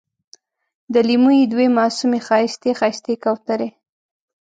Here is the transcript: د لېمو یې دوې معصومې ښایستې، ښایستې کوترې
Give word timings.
د 0.93 0.95
لېمو 1.07 1.31
یې 1.39 1.45
دوې 1.53 1.67
معصومې 1.77 2.19
ښایستې، 2.27 2.69
ښایستې 2.79 3.13
کوترې 3.23 3.69